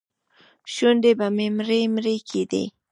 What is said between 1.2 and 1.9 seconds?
مې مرۍ